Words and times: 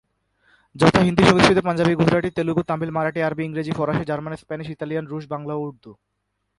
যথা 0.75 1.01
হিন্দি, 1.07 1.23
সংস্কৃত, 1.23 1.59
পাঞ্জাবি, 1.67 1.93
গুজরাটি, 1.95 2.29
তেলুগু, 2.37 2.61
তামিল, 2.69 2.91
মারাঠি, 2.97 3.19
আরবি, 3.23 3.43
ইংরেজি, 3.45 3.71
ফরাসি, 3.71 4.03
জার্মান, 4.05 4.33
স্প্যানিশ, 4.35 4.67
ইতালিয়ান, 4.75 5.05
রুশ, 5.07 5.23
বাংলা 5.33 5.53
ও 5.55 5.61
উর্দু। 5.67 5.91